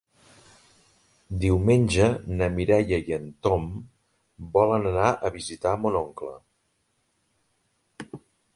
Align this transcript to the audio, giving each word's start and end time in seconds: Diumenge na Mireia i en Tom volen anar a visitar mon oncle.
Diumenge 1.43 2.07
na 2.39 2.47
Mireia 2.55 2.99
i 3.11 3.15
en 3.17 3.27
Tom 3.47 3.67
volen 4.57 4.89
anar 4.93 5.13
a 5.29 5.31
visitar 5.39 5.75
mon 5.85 5.99
oncle. 6.03 6.35